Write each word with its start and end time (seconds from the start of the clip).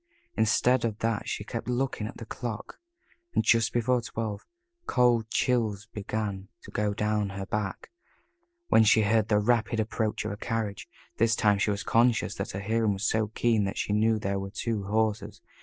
Instead 0.35 0.83
of 0.83 0.97
that 0.97 1.29
she 1.29 1.43
kept 1.43 1.67
looking 1.67 2.07
at 2.07 2.17
the 2.17 2.25
clock, 2.25 2.79
and 3.35 3.43
just 3.43 3.71
before 3.71 4.01
twelve, 4.01 4.47
cold 4.87 5.29
chills 5.29 5.85
began 5.93 6.47
to 6.63 6.71
go 6.71 6.91
down 6.91 7.29
her 7.29 7.45
back, 7.45 7.91
when 8.69 8.83
she 8.83 9.03
heard 9.03 9.27
the 9.27 9.37
rapid 9.37 9.79
approach 9.79 10.25
of 10.25 10.31
a 10.31 10.37
carriage 10.37 10.89
this 11.17 11.35
time 11.35 11.59
she 11.59 11.69
was 11.69 11.83
conscious 11.83 12.33
that 12.33 12.49
her 12.49 12.61
hearing 12.61 12.93
was 12.93 13.07
so 13.07 13.27
keen 13.27 13.63
that 13.65 13.77
she 13.77 13.93
knew 13.93 14.17
there 14.17 14.39
were 14.39 14.49
two 14.49 14.85
horses. 14.85 15.39